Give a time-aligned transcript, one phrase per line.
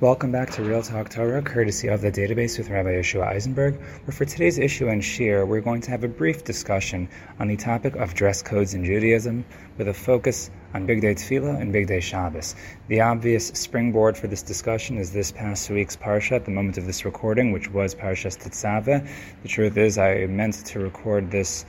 [0.00, 4.14] Welcome back to Real Talk Torah, courtesy of the database with Rabbi Yeshua Eisenberg, where
[4.14, 7.06] for today's issue and shiur, we're going to have a brief discussion
[7.38, 9.44] on the topic of dress codes in Judaism,
[9.76, 12.56] with a focus on Bigdei Tefillah and Bigdei Shabbos.
[12.88, 16.86] The obvious springboard for this discussion is this past week's Parsha at the moment of
[16.86, 19.06] this recording, which was Parshas Tetzaveh.
[19.42, 21.66] The truth is, I meant to record this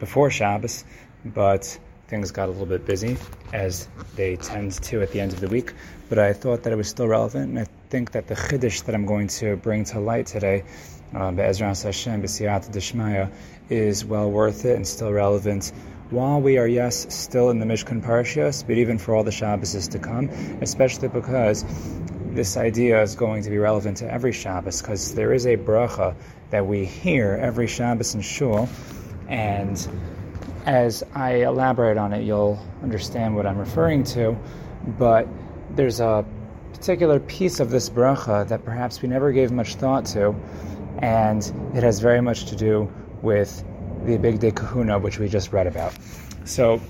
[0.00, 0.84] before Shabbos,
[1.26, 3.16] but things got a little bit busy,
[3.52, 5.72] as they tend to at the end of the week.
[6.12, 8.94] But I thought that it was still relevant, and I think that the chiddush that
[8.94, 10.62] I'm going to bring to light today,
[11.14, 13.32] uh, Be'ezras Hashem, B'siyat Dishmaya,
[13.70, 15.72] is well worth it and still relevant
[16.10, 19.88] while we are, yes, still in the Mishkan Parshas, but even for all the Shabbos
[19.88, 20.28] to come,
[20.60, 21.64] especially because
[22.34, 26.14] this idea is going to be relevant to every Shabbos, because there is a bracha
[26.50, 28.68] that we hear every Shabbos in Shul,
[29.28, 29.88] and
[30.66, 34.36] as I elaborate on it, you'll understand what I'm referring to.
[34.98, 35.26] But
[35.74, 36.24] there's a
[36.72, 40.34] particular piece of this bracha that perhaps we never gave much thought to,
[40.98, 41.42] and
[41.74, 43.64] it has very much to do with
[44.04, 45.94] the Bigdei Kehuna, which we just read about.
[46.44, 46.80] So,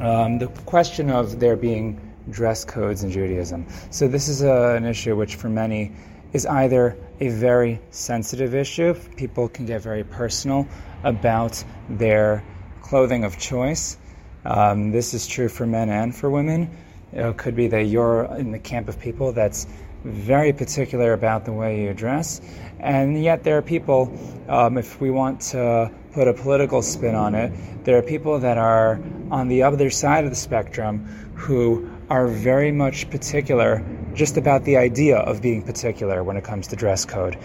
[0.00, 3.66] um, the question of there being dress codes in Judaism.
[3.90, 5.92] So, this is a, an issue which, for many,
[6.32, 8.94] is either a very sensitive issue.
[9.16, 10.66] People can get very personal
[11.04, 12.44] about their
[12.82, 13.96] clothing of choice.
[14.44, 16.76] Um, this is true for men and for women.
[17.12, 19.66] It could be that you're in the camp of people that's
[20.04, 22.40] very particular about the way you dress,
[22.80, 24.12] and yet there are people,
[24.48, 27.52] um, if we want to put a political spin on it,
[27.84, 31.04] there are people that are on the other side of the spectrum
[31.34, 36.66] who are very much particular just about the idea of being particular when it comes
[36.68, 37.36] to dress code.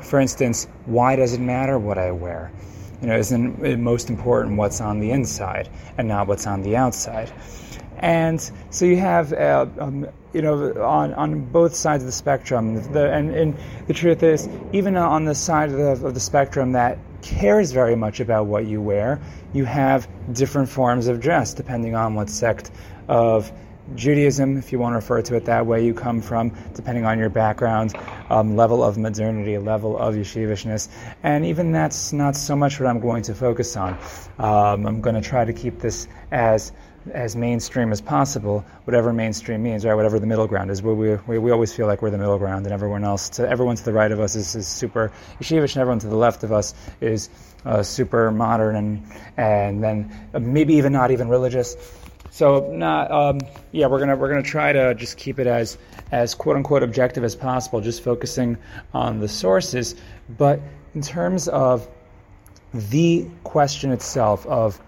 [0.00, 2.50] For instance, why does it matter what I wear?
[3.00, 6.76] You know, isn't it most important what's on the inside and not what's on the
[6.76, 7.32] outside?
[7.98, 12.92] And so you have, uh, um, you know, on, on both sides of the spectrum.
[12.92, 16.72] The, and, and the truth is, even on the side of the, of the spectrum
[16.72, 19.20] that cares very much about what you wear,
[19.52, 22.70] you have different forms of dress depending on what sect
[23.08, 23.50] of
[23.94, 27.18] Judaism, if you want to refer to it that way, you come from, depending on
[27.18, 27.94] your background,
[28.28, 30.88] um, level of modernity, level of yeshivishness,
[31.22, 33.98] and even that's not so much what I'm going to focus on.
[34.38, 36.72] Um, I'm going to try to keep this as
[37.10, 39.94] as mainstream as possible, whatever mainstream means, right?
[39.94, 40.82] Whatever the middle ground is.
[40.82, 43.76] We, we, we always feel like we're the middle ground, and everyone else, to everyone
[43.76, 46.52] to the right of us is, is super yeshivish, and everyone to the left of
[46.52, 47.30] us is
[47.64, 51.76] uh, super modern, and and then maybe even not even religious.
[52.30, 53.40] So not um,
[53.72, 55.78] yeah, we're gonna we're gonna try to just keep it as
[56.12, 58.56] as quote unquote objective as possible, just focusing
[58.92, 59.94] on the sources.
[60.36, 60.60] But
[60.94, 61.88] in terms of
[62.72, 64.80] the question itself of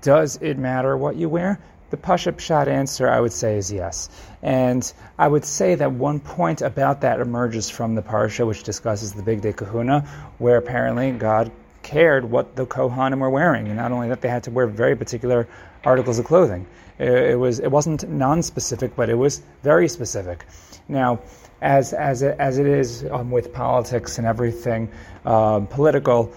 [0.00, 1.58] does it matter what you wear?
[1.90, 4.08] The Pasha Pshat answer, I would say, is yes.
[4.42, 9.12] And I would say that one point about that emerges from the Parsha, which discusses
[9.12, 10.06] the Bigdei Kehuna,
[10.38, 11.50] where apparently God
[11.82, 13.66] cared what the Kohanim were wearing.
[13.66, 15.48] And not only that, they had to wear very particular
[15.84, 16.66] articles of clothing.
[16.98, 20.44] It, it was it wasn't non-specific, but it was very specific.
[20.88, 21.20] Now,
[21.60, 24.90] as as it, as it is um, with politics and everything
[25.24, 26.32] uh, political,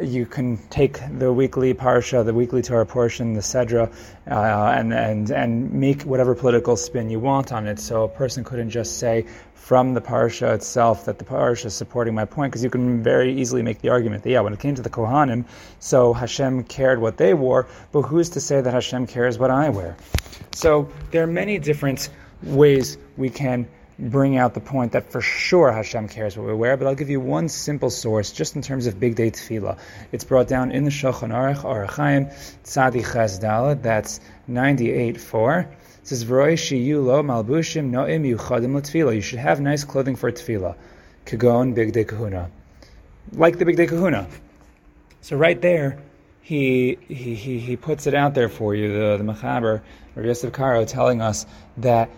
[0.00, 3.92] you can take the weekly parsha, the weekly Torah portion, the Sedra,
[4.30, 7.78] uh, and, and, and make whatever political spin you want on it.
[7.78, 12.14] So a person couldn't just say from the parsha itself that the parsha is supporting
[12.14, 14.74] my point, because you can very easily make the argument that, yeah, when it came
[14.74, 15.44] to the Kohanim,
[15.80, 19.68] so Hashem cared what they wore, but who's to say that Hashem cares what I
[19.70, 19.96] wear?
[20.52, 22.10] So there are many different
[22.42, 23.66] ways we can
[23.98, 27.10] bring out the point that for sure Hashem cares what we wear, but I'll give
[27.10, 29.78] you one simple source just in terms of Bigdei Tefillah.
[30.12, 32.26] It's brought down in the Shulchan Aruch, Orach Chaim,
[32.64, 35.66] Tzadi Ches Dalet, that's 98.4.
[36.04, 39.14] It says, V'roi shiyu lo malbushim no'im yuchadim l'tefillah.
[39.14, 40.76] You should have nice clothing for tefillah.
[41.24, 42.50] Kagon Bigdei Kahuna.
[43.32, 44.26] Like the big Bigdei Kahuna.
[45.22, 45.98] So right there,
[46.42, 49.80] he, he, he, he puts it out there for you, the, the Mechaber,
[50.14, 51.46] Rav Yosef Karo, telling us
[51.78, 52.10] that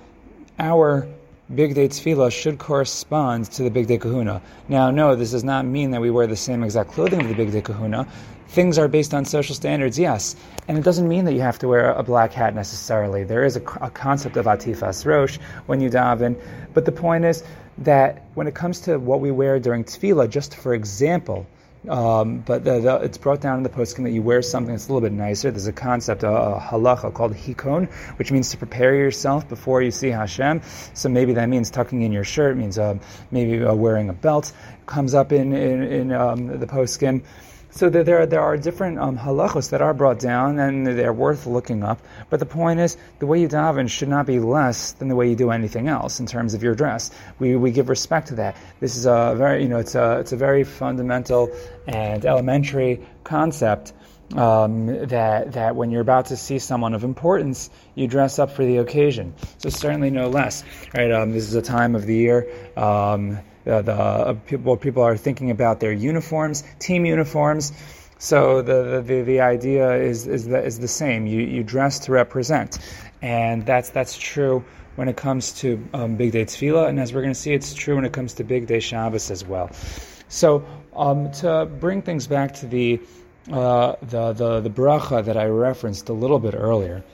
[0.59, 1.07] our
[1.53, 4.43] Bigdei Tefillah should correspond to the Bigdei Kahuna.
[4.69, 7.35] Now, no, this does not mean that we wear the same exact clothing of the
[7.35, 8.05] Bigdei Kahuna.
[8.49, 10.35] Things are based on social standards, yes.
[10.67, 13.23] And it doesn't mean that you have to wear a black hat necessarily.
[13.23, 16.37] There is a, a concept of atifas rosh when you daven.
[16.75, 17.45] But the point is
[17.79, 21.47] that when it comes to what we wear during tefillah, just for example,
[21.89, 24.89] um, but the, the, it's brought down in the poskim that you wear something that's
[24.89, 25.51] a little bit nicer.
[25.51, 27.87] There's a concept, a, a halacha called hikon,
[28.17, 30.63] which means to prepare yourself before you see Hashem.
[30.95, 32.99] So maybe that means tucking in your shirt, means uh,
[33.31, 34.53] maybe uh, wearing a belt.
[34.87, 37.23] Comes up in in, in um, the poskim.
[37.77, 41.83] So there, there are different um, halachos that are brought down, and they're worth looking
[41.83, 42.01] up.
[42.31, 45.29] But the point is, the way you daven should not be less than the way
[45.29, 47.11] you do anything else in terms of your dress.
[47.39, 48.57] We, we give respect to that.
[48.81, 51.51] This is a very, you know, it's a, it's a very fundamental
[51.87, 53.93] and elementary concept.
[54.35, 58.65] Um, that that when you're about to see someone of importance, you dress up for
[58.65, 59.35] the occasion.
[59.59, 60.65] So certainly no less,
[60.95, 61.13] right?
[61.13, 62.49] Um, this is a time of the year.
[62.77, 67.73] Um, uh, the uh, people people are thinking about their uniforms, team uniforms.
[68.19, 71.27] So the, the, the idea is is the, is the same.
[71.27, 72.79] You you dress to represent,
[73.23, 74.65] and that's that's true
[74.95, 77.97] when it comes to um, Bigdei Tefillah, and as we're going to see, it's true
[77.97, 79.71] when it comes to Bigdei Shabbos as well.
[80.29, 80.65] So
[80.95, 83.01] um, to bring things back to the
[83.53, 87.05] uh, the, the the bracha that I referenced a little bit earlier,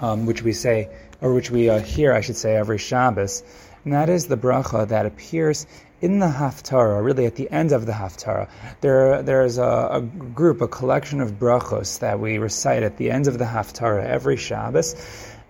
[0.00, 0.88] um, which we say
[1.20, 3.42] or which we uh, hear, I should say, every Shabbos
[3.88, 5.66] and that is the bracha that appears
[6.02, 8.46] in the Haftarah, really at the end of the Haftarah.
[8.82, 13.28] There, there's a, a, group, a collection of brachos that we recite at the end
[13.28, 14.94] of the Haftarah every Shabbos,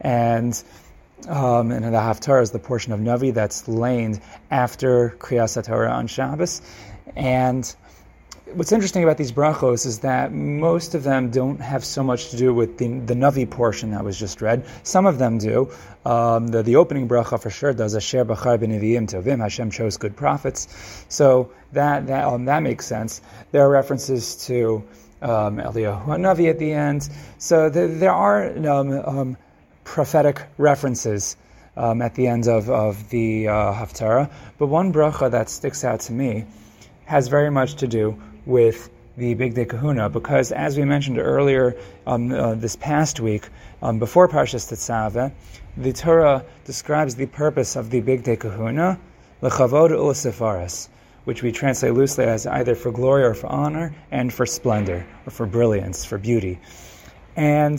[0.01, 0.63] and
[1.29, 4.21] um, and the Haftarah is the portion of Navi that's laid
[4.53, 6.63] after Kriyas Torah on Shabbos,
[7.17, 7.75] and
[8.55, 12.37] what's interesting about these brachos is that most of them don't have so much to
[12.37, 14.65] do with the, the Navi portion that was just read.
[14.83, 15.71] Some of them do.
[16.05, 17.95] Um, the, the opening bracha for sure does.
[17.95, 19.41] Asher b'char b'neviim tovim.
[19.41, 20.69] Hashem chose good prophets.
[21.09, 23.21] So that that um, that makes sense.
[23.53, 24.85] There are references to
[25.21, 27.09] um, Eliyahu Navi at the end.
[27.39, 29.37] So the, there are um, um,
[29.85, 31.37] prophetic references.
[31.77, 34.33] Um, at the end of, of the uh, Haftarah.
[34.59, 36.45] But one bracha that sticks out to me
[37.05, 42.33] has very much to do with the Bigdei Kahuna because, as we mentioned earlier um,
[42.33, 43.49] uh, this past week,
[43.83, 45.33] um, before Parshas Tetzaveh,
[45.77, 48.99] the Torah describes the purpose of the Bigdei Kahuna,
[49.43, 50.89] lechavod u'sefaris,
[51.25, 55.31] which we translate loosely as either for glory or for honor, and for splendor, or
[55.31, 56.59] for brilliance, for beauty.
[57.37, 57.79] And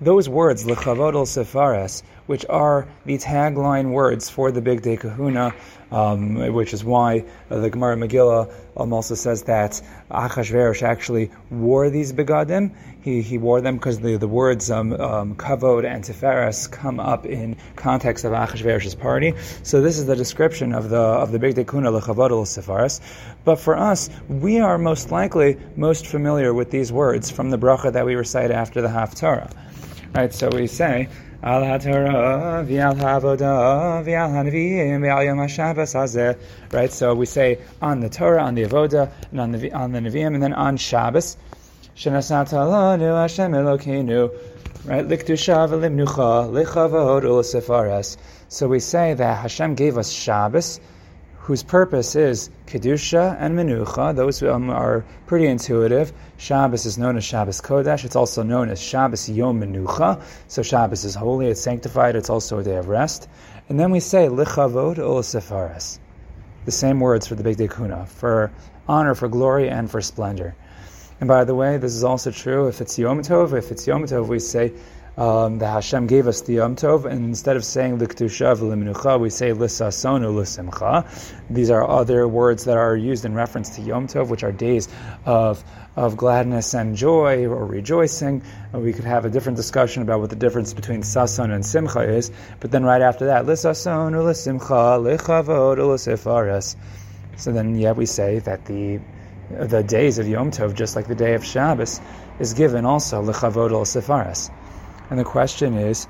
[0.00, 5.54] those words, lechavod u'sefaris, which are the tagline words for the Bigdei Kahuna,
[5.90, 9.80] um, which is why uh, the Gemara Megillah um, also says that
[10.10, 12.74] Achashverosh actually wore these begadim.
[13.02, 17.24] He, he wore them because the, the words um, um, kavod and tiferes come up
[17.24, 19.34] in context of Achashverosh's party.
[19.62, 23.00] So this is the description of the of the Bigdei lechavod sefaris.
[23.44, 27.92] But for us, we are most likely most familiar with these words from the bracha
[27.92, 29.52] that we recite after the Haftarah.
[30.14, 31.08] Right, so we say
[31.42, 31.82] Right,
[36.90, 40.34] so we say on the Torah, on the avoda, and on the, on the Nevi'im,
[40.34, 41.36] and then on Shabbos.
[41.96, 44.30] Alanu Hashem Elokeinu.
[44.86, 47.42] Right, Likdusha V'limnucha, Lichavod Ul
[48.48, 50.80] So we say that Hashem gave us Shabbos,
[51.46, 54.16] whose purpose is Kedusha and Menucha.
[54.16, 56.12] Those um, are pretty intuitive.
[56.38, 58.04] Shabbos is known as Shabbos Kodesh.
[58.04, 60.20] It's also known as Shabbos Yom Menucha.
[60.48, 63.28] So Shabbos is holy, it's sanctified, it's also a day of rest.
[63.68, 66.00] And then we say Lichavod Ol Sefaris.
[66.64, 68.50] The same words for the Bigdei Kehuna, for
[68.88, 70.56] honor, for glory, and for splendor.
[71.20, 73.56] And by the way, this is also true if it's Yom Tov.
[73.56, 74.72] If it's Yom Tov, we say
[75.16, 79.30] um, the Hashem gave us the Yom Tov, and instead of saying Liktusha v'liminucha, we
[79.30, 81.06] say Lisasonu l'simcha.
[81.48, 84.88] These are other words that are used in reference to Yom Tov, which are days
[85.24, 85.64] of
[85.96, 88.42] of gladness and joy or rejoicing.
[88.74, 92.30] We could have a different discussion about what the difference between sason and simcha is,
[92.60, 96.76] but then right after that, Lisasonu l'simcha, lichavod l'sifares.
[97.38, 99.00] So then, yeah, we say that the
[99.48, 102.02] the days of Yom Tov, just like the day of Shabbos,
[102.38, 104.50] is given also lichavod l'sifares.
[105.08, 106.06] And the question is,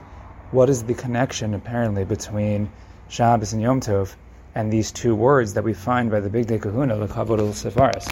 [0.53, 2.71] what is the connection apparently between
[3.09, 4.15] Shabbos and Yom Tov
[4.55, 8.11] and these two words that we find by the Bigdei Kahuna, the Kavod Sefaris?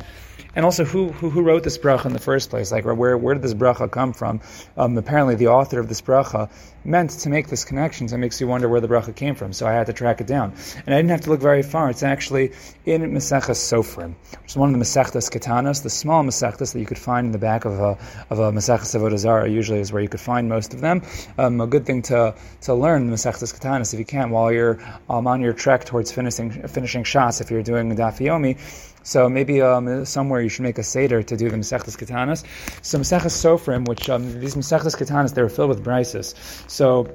[0.56, 2.70] And also, who, who, who wrote this bracha in the first place?
[2.70, 4.40] Like, where where did this bracha come from?
[4.76, 6.50] Um, apparently, the author of this bracha
[6.84, 8.08] meant to make this connection.
[8.08, 9.52] So it makes you wonder where the bracha came from.
[9.52, 10.54] So I had to track it down,
[10.86, 11.90] and I didn't have to look very far.
[11.90, 12.52] It's actually
[12.84, 16.86] in Maseches Sofrim, which is one of the Masechtas Ketanos, the small Masechtas that you
[16.86, 17.98] could find in the back of a
[18.30, 19.50] of a Maseches Avodah.
[19.50, 21.02] Usually, is where you could find most of them.
[21.38, 24.78] Um, a good thing to to learn the Masechtas Ketanos if you can while you're
[25.08, 27.40] um, on your trek towards finishing finishing Shas.
[27.40, 28.58] If you're doing Daf Yomi
[29.04, 32.42] so maybe um, somewhere you should make a seder to do the Masechtas Ketanas.
[32.82, 36.34] So Masechtas Sofrim, which um, these Masechtas Ketanas, they're filled with brises.
[36.68, 37.14] So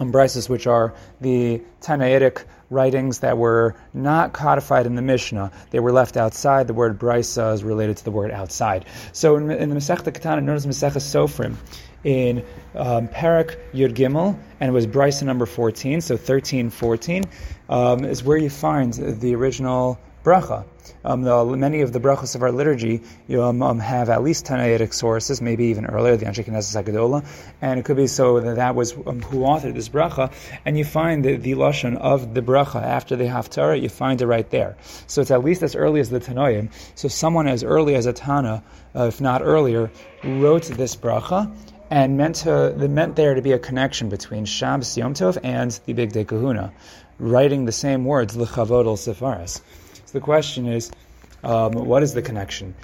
[0.00, 5.52] um, brises, which are the Tanaitic writings that were not codified in the Mishnah.
[5.70, 6.66] They were left outside.
[6.66, 8.86] The word brisa is related to the word outside.
[9.12, 11.54] So in, in the Masechta Ketana, notice Masechta Sofrim
[12.02, 12.44] in
[12.74, 17.24] um, Parak Yud Gimel, and it was brisa number 14, so 13, 14,
[17.68, 20.64] um, is where you find the original bracha.
[21.04, 23.02] Um, the, many of the brachos of our liturgy
[23.38, 27.26] um, um, have at least Tanaitic sources, maybe even earlier, the Anshe Knesset Hagadola,
[27.60, 30.32] and it could be so that that was um, who authored this bracha,
[30.64, 34.26] and you find the, the lashon of the bracha after the haftarah, you find it
[34.26, 34.76] right there.
[35.06, 36.70] So it's at least as early as the Tanoim.
[36.94, 38.62] So someone as early as a Tana,
[38.96, 39.90] uh, if not earlier,
[40.22, 41.54] wrote this bracha,
[41.90, 45.92] and meant to meant there to be a connection between Shabbos Yom Tov and the
[45.92, 46.72] Bigdei Kehuna,
[47.18, 49.60] writing the same words lechavod al sefaris.
[50.14, 50.92] The question is,
[51.42, 52.76] um, what is the connection?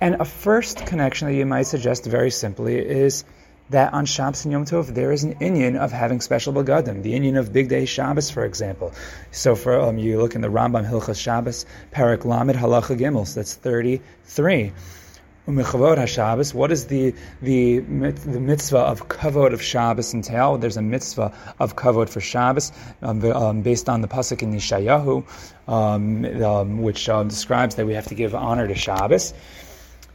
[0.00, 3.24] And a first connection that you might suggest very simply is
[3.70, 7.14] that on Shabbos and Yom Tov there is an inyan of having special begadim, the
[7.14, 8.92] inyan of Bigdei Shabbos, for example.
[9.32, 13.40] So for um, you look in the Rambam Hilchas Shabbos, Parak Lamed Halacha Gimel, so
[13.40, 14.70] that's 33.
[15.48, 20.58] Umechavod HaShabbos, what is the, the, the mitzvah of kavod of Shabbos entail?
[20.58, 25.24] There's a mitzvah of kavod for Shabbos um, um, based on the pasuk in Yeshayahu,
[25.66, 29.32] um, um which uh, describes that we have to give honor to Shabbos.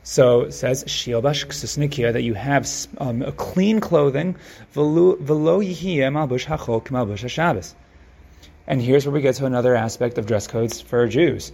[0.03, 4.35] So it says Shilbash Ksusnikia that you have um, a clean clothing,
[4.73, 7.73] velo malbush hachol malbush Shabbos.
[8.67, 11.51] And here's where we get to another aspect of dress codes for Jews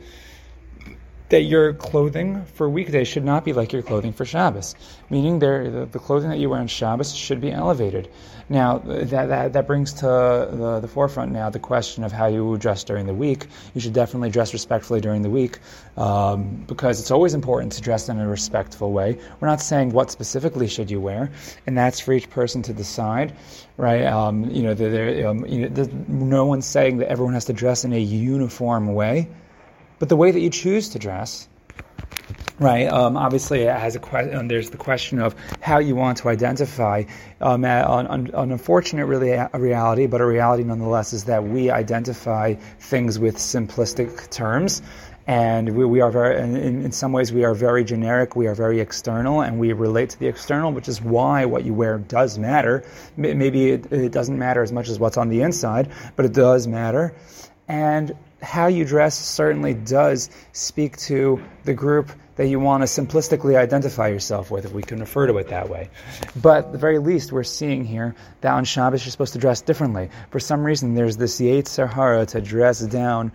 [1.29, 4.75] that your clothing for weekdays should not be like your clothing for Shabbos,
[5.09, 8.09] meaning the, the clothing that you wear on Shabbos should be elevated.
[8.51, 12.57] Now, that, that, that brings to the, the forefront now the question of how you
[12.57, 13.45] dress during the week.
[13.75, 15.59] You should definitely dress respectfully during the week
[15.97, 19.19] um, because it's always important to dress in a respectful way.
[19.39, 21.29] We're not saying what specifically should you wear,
[21.67, 23.35] and that's for each person to decide,
[23.77, 24.03] right?
[24.05, 24.71] Um, you know,
[25.29, 29.27] um, you know no one's saying that everyone has to dress in a uniform way.
[29.99, 31.47] But the way that you choose to dress,
[32.59, 32.87] right?
[32.87, 34.47] Um, obviously, it has a question.
[34.47, 37.03] There's the question of how you want to identify.
[37.41, 42.55] Um, an, an, unfortunate really a reality, but a reality nonetheless, is that we identify
[42.79, 44.81] things with simplistic terms.
[45.27, 48.35] And we, we are very, in, in, some ways, we are very generic.
[48.35, 51.73] We are very external, and we relate to the external, which is why what you
[51.73, 52.83] wear does matter.
[53.15, 56.67] Maybe it, it doesn't matter as much as what's on the inside, but it does
[56.67, 57.13] matter.
[57.67, 63.57] And how you dress certainly does speak to the group that you want to simplistically
[63.57, 65.89] identify yourself with, if we can refer to it that way.
[66.41, 69.61] But at the very least, we're seeing here that on Shabbos you're supposed to dress
[69.61, 70.09] differently.
[70.29, 73.33] For some reason, there's this Yetzer to dress down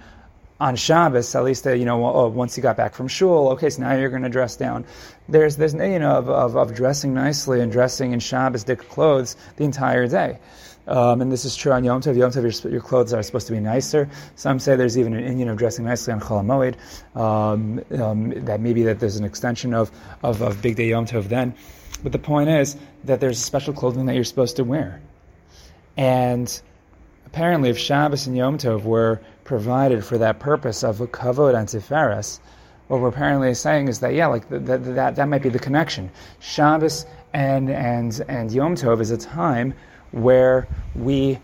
[0.58, 3.68] on Shabbos, at least, uh, you know, oh, once you got back from shul, okay,
[3.68, 4.87] so now you're going to dress down.
[5.28, 9.37] There's this, you know, of, of, of dressing nicely and dressing in Shabbos dick clothes
[9.56, 10.38] the entire day.
[10.87, 12.17] Um, and this is true on Yom Tov.
[12.17, 14.09] Yom Tov, your, your, clothes are supposed to be nicer.
[14.37, 16.76] Some say there's even an inyan of dressing nicely on Chol Hamoed.
[17.19, 19.91] Um, um, that maybe that there's an extension of,
[20.23, 21.55] of, of Bigdei Yom Tov then.
[22.03, 25.00] But the point is that there's special clothing that you're supposed to wear.
[25.97, 26.61] And
[27.26, 31.67] apparently, if Shabbos and Yom Tov were provided for that purpose of a kavod and
[31.67, 32.41] tiferes,
[32.88, 36.11] what we're apparently saying is that yeah, like that, that that might be the connection.
[36.41, 39.75] Shabbos and and and Yom Tov is a time
[40.12, 41.38] where we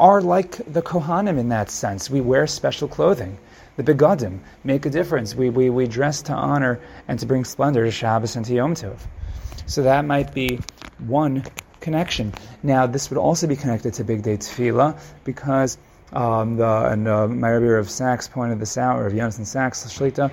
[0.00, 2.10] are like the Kohanim in that sense.
[2.10, 3.38] We wear special clothing.
[3.76, 5.34] The begadim make a difference.
[5.34, 8.74] We, we, we dress to honor and to bring splendor to Shabbos and to Yom
[8.74, 8.98] Tov.
[9.66, 10.60] So that might be
[10.98, 11.44] one
[11.80, 12.32] connection.
[12.62, 15.76] Now, this would also be connected to Bigdei Tefillah because
[16.12, 19.84] um, the, and uh, my Rebbe of Sachs pointed this out, or of Yonason Sachs,
[19.84, 20.30] Shlita,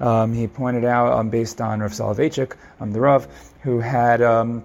[0.00, 3.28] um, he pointed out um, based on Rav Soloveitchik, um, the Rav,
[3.62, 4.62] who had um,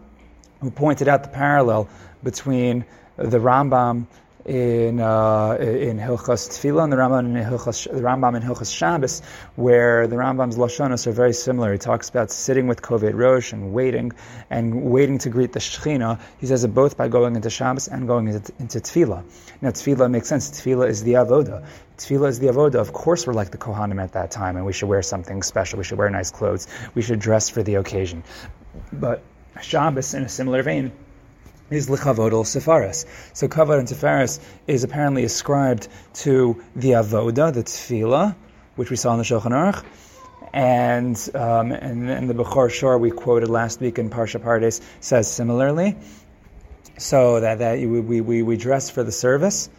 [0.61, 1.87] who pointed out the parallel
[2.23, 2.83] between
[3.17, 4.07] the Rambam
[4.49, 9.21] in uh, in Hilchas Tefillah and the Rambam in Hilchas the Rambam in Hilchas Shabbos,
[9.55, 11.71] where the Rambam's lashonos are very similar.
[11.71, 14.11] He talks about sitting with Koved Rosh and waiting
[14.49, 16.19] and waiting to greet the Shechina.
[16.39, 19.23] He says it both by going into Shabbos and going into, into Tefillah.
[19.61, 20.49] Now Tefillah makes sense.
[20.49, 21.63] Tefillah is the avoda.
[21.97, 22.75] Tefillah is the avoda.
[22.75, 25.77] Of course, we're like the Kohanim at that time, and we should wear something special.
[25.77, 26.67] We should wear nice clothes.
[26.95, 28.23] We should dress for the occasion.
[28.91, 29.21] But
[29.61, 30.91] Shabbos, in a similar vein,
[31.69, 33.05] is lechavod al sefaris.
[33.33, 38.35] So kavod and sefaris is apparently ascribed to the avoda, the tefillah,
[38.75, 39.83] which we saw in the Shulchan Aruch,
[40.53, 45.31] and um, and, and the Bechor Shor we quoted last week in Parsha Pardes says
[45.31, 45.97] similarly.
[46.97, 49.69] So that that we, we, we dress for the service.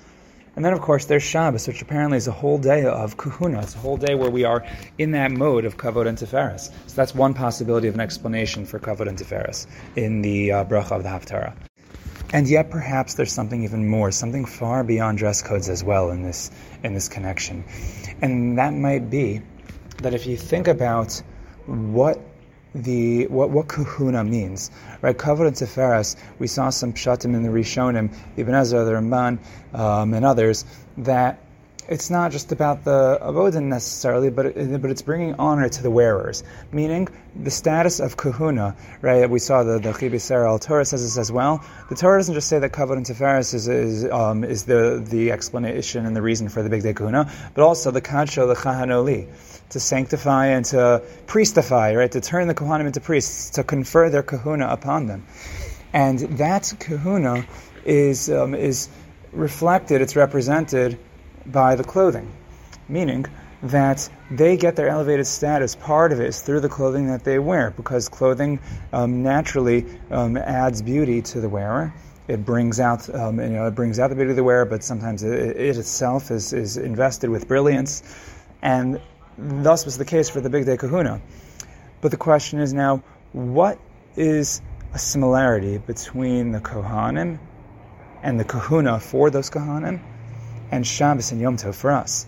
[0.57, 3.61] And then, of course, there's Shabbos, which apparently is a whole day of kahuna.
[3.61, 4.67] It's a whole day where we are
[4.99, 6.73] in that mode of kavod and tiferes.
[6.87, 10.93] So that's one possibility of an explanation for kavod and tiferes in the uh, bracha
[10.93, 11.70] of the Haftarah.
[12.33, 16.23] And yet, perhaps there's something even more, something far beyond dress codes as well in
[16.23, 16.51] this
[16.85, 17.65] in this connection,
[18.23, 19.43] and that might be
[20.03, 21.21] that if you think about
[21.67, 22.21] what
[22.75, 24.71] the what what kahuna means,
[25.03, 25.17] right?
[25.17, 29.39] Kavod and Tiferes, we saw some pshatim in the Rishonim, Ibn Ezra, the Ramban,
[29.75, 30.65] um, and others
[30.99, 31.43] that
[31.91, 35.91] it's not just about the avodah necessarily, but it, but it's bringing honor to the
[35.91, 36.45] wearers.
[36.71, 39.29] Meaning the status of kahuna, right?
[39.29, 41.65] We saw the the Chibis al Torah says this as well.
[41.89, 45.33] The Torah doesn't just say that kavod and tiferes is is, um, is the the
[45.33, 49.27] explanation and the reason for the bigdei kahuna, but also the kadsho the chahanoli
[49.71, 52.13] to sanctify and to priestify, right?
[52.13, 55.27] To turn the kohanim into priests, to confer their kahuna upon them,
[55.93, 57.45] and that kahuna
[57.85, 58.89] is um, is
[59.33, 60.03] reflected.
[60.03, 60.99] It's represented
[61.47, 62.31] by the clothing,
[62.89, 63.27] meaning
[63.63, 65.77] that they get their elevated status.
[65.77, 68.59] Part of it is through the clothing that they wear, because clothing
[68.93, 71.93] um, naturally um, adds beauty to the wearer.
[72.29, 74.85] It brings out, um, you know, it brings out the beauty of the wearer, but
[74.85, 78.03] sometimes it, it itself is, is invested with brilliance,
[78.63, 79.01] and
[79.37, 81.21] thus was the case for the Bigdei kahuna.
[82.01, 83.79] But the question is now, what
[84.17, 84.63] is
[84.95, 87.39] a similarity between the kohanim
[88.23, 90.01] and the kahuna for those kohanim?
[90.71, 92.27] And Shabbos and Yom Tov for us.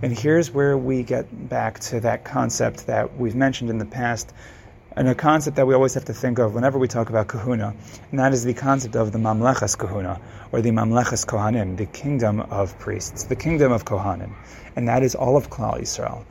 [0.00, 4.32] And here's where we get back to that concept that we've mentioned in the past,
[4.92, 7.74] and a concept that we always have to think of whenever we talk about kahuna,
[8.10, 10.20] and that is the concept of the mamlechas kahuna,
[10.52, 14.32] or the mamlechas kohanim, the kingdom of priests, the kingdom of kohanim,
[14.76, 16.24] and that is all of Klal Yisrael.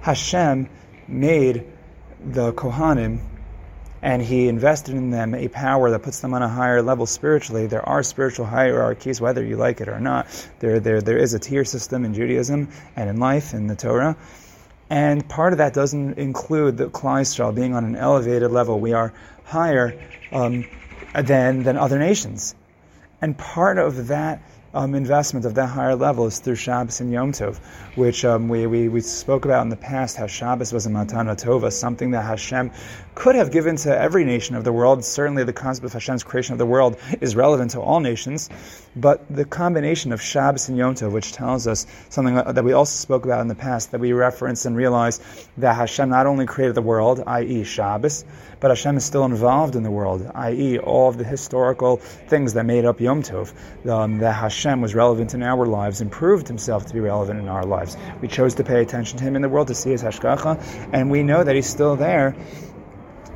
[0.00, 0.68] Hashem
[1.08, 1.64] made
[2.24, 3.20] the kohanim
[4.02, 7.68] and he invested in them a power that puts them on a higher level spiritually.
[7.68, 10.26] There are spiritual hierarchies, whether you like it or not.
[10.58, 14.16] There, there, there is a tier system in Judaism and in life in the Torah.
[14.90, 18.80] And part of that doesn't include the Klal being on an elevated level.
[18.80, 19.98] We are higher
[20.32, 20.66] um,
[21.14, 22.56] than, than other nations.
[23.20, 24.42] And part of that
[24.74, 27.58] um, investment of that higher level is through Shabbos and Yom Tov,
[27.94, 31.36] which um, we, we, we spoke about in the past, how Shabbos was a Matana
[31.36, 32.70] Tova, something that Hashem
[33.14, 35.04] could have given to every nation of the world.
[35.04, 38.48] Certainly the concept of Hashem's creation of the world is relevant to all nations,
[38.96, 42.96] but the combination of Shabbos and Yom Tov, which tells us something that we also
[42.96, 45.20] spoke about in the past, that we reference and realize
[45.58, 47.64] that Hashem not only created the world, i.e.
[47.64, 48.24] Shabbos,
[48.60, 52.64] but Hashem is still involved in the world, i.e., all of the historical things that
[52.64, 53.52] made up Yom Tov,
[53.86, 57.48] um, that Hashem was relevant in our lives and proved himself to be relevant in
[57.48, 57.96] our lives.
[58.20, 61.10] We chose to pay attention to him in the world, to see his hashgacha, and
[61.10, 62.36] we know that he's still there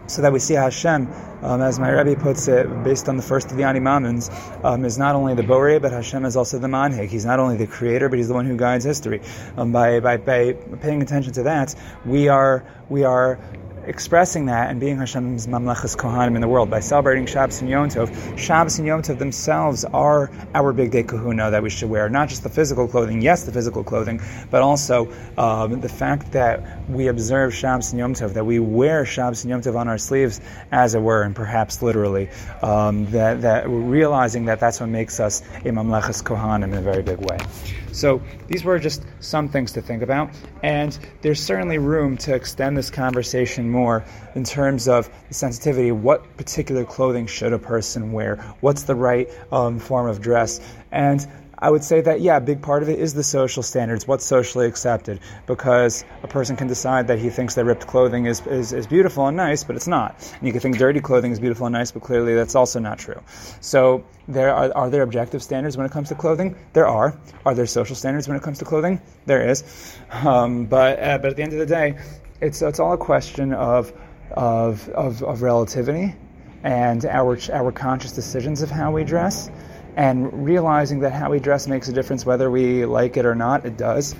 [0.06, 1.08] so that we see Hashem,
[1.42, 4.30] um, as my Rebbe puts it, based on the first of the Ani Maamins,
[4.64, 7.08] um, is not only the Borei, but Hashem is also the Manhig.
[7.08, 9.20] He's not only the creator, but he's the one who guides history.
[9.56, 11.74] Um, by, by, by paying attention to that,
[12.04, 13.38] we are, we are
[13.86, 17.88] expressing that and being Hashem's Mamlechas Kohanim in the world by celebrating Shabbos and Yom
[17.88, 18.38] Tov.
[18.38, 22.42] Shabbos and Yom Tov themselves are our bigdei kahuna that we should wear, not just
[22.42, 24.20] the physical clothing, yes, the physical clothing,
[24.50, 29.04] but also um, the fact that we observe Shabbos and Yom Tov, that we wear
[29.04, 32.28] Shabbos and Yom Tov on our sleeves, as it were, and perhaps literally,
[32.62, 36.82] um, that, that we're realizing that that's what makes us a Mamlechas Kohanim in a
[36.82, 37.38] very big way.
[37.96, 40.30] So these were just some things to think about,
[40.62, 44.04] and there's certainly room to extend this conversation more
[44.34, 45.92] in terms of the sensitivity.
[45.92, 48.36] What particular clothing should a person wear?
[48.60, 50.60] What's the right um, form of dress?
[50.92, 51.26] And
[51.58, 54.24] I would say that, yeah, a big part of it is the social standards, what's
[54.24, 58.74] socially accepted, because a person can decide that he thinks that ripped clothing is, is,
[58.74, 60.14] is, beautiful and nice, but it's not.
[60.38, 62.98] And you can think dirty clothing is beautiful and nice, but clearly that's also not
[62.98, 63.20] true.
[63.60, 66.56] So, there are, are there objective standards when it comes to clothing?
[66.74, 67.18] There are.
[67.46, 69.00] Are there social standards when it comes to clothing?
[69.24, 69.96] There is.
[70.10, 71.98] Um, but, uh, but at the end of the day,
[72.40, 73.92] it's, it's all a question of,
[74.30, 76.14] of, of, of relativity
[76.64, 79.48] and our, our conscious decisions of how we dress
[79.96, 83.64] and realizing that how we dress makes a difference whether we like it or not,
[83.64, 84.14] it does.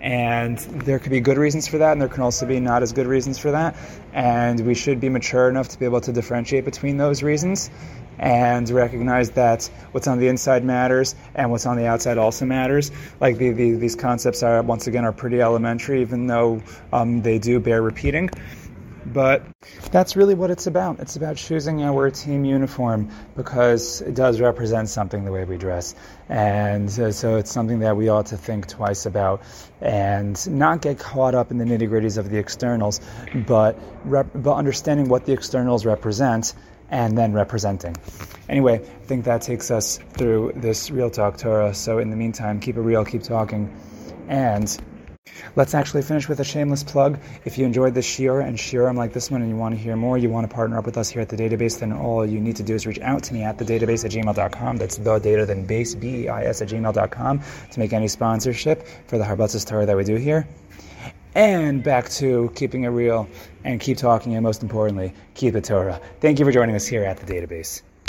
[0.00, 2.92] And there could be good reasons for that, and there can also be not as
[2.92, 3.76] good reasons for that.
[4.12, 7.70] And we should be mature enough to be able to differentiate between those reasons
[8.18, 12.90] and recognize that what's on the inside matters and what's on the outside also matters.
[13.20, 17.38] Like the, the, these concepts are, once again, are pretty elementary, even though um, they
[17.38, 18.28] do bear repeating.
[19.12, 19.44] But
[19.90, 21.00] that's really what it's about.
[21.00, 25.94] It's about choosing our team uniform because it does represent something the way we dress.
[26.28, 29.42] And uh, so it's something that we ought to think twice about
[29.80, 33.00] and not get caught up in the nitty gritties of the externals,
[33.46, 36.54] but, rep- but understanding what the externals represent
[36.88, 37.96] and then representing.
[38.48, 41.74] Anyway, I think that takes us through this Real Talk Torah.
[41.74, 43.74] So in the meantime, keep it real, keep talking,
[44.28, 44.78] and
[45.54, 47.18] Let's actually finish with a shameless plug.
[47.44, 49.96] If you enjoyed this shiur and shiurim like this one and you want to hear
[49.96, 52.40] more, you want to partner up with us here at the database, then all you
[52.40, 54.76] need to do is reach out to me at the database at gmail.com.
[54.78, 58.86] That's the data then base, B E I S at gmail.com to make any sponsorship
[59.06, 60.48] for the Harbatzah Torah that we do here.
[61.34, 63.28] And back to keeping it real
[63.64, 66.00] and keep talking, and most importantly, keep the Torah.
[66.20, 67.82] Thank you for joining us here at the database.